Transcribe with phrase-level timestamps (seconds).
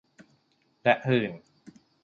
[0.83, 1.31] และหื่น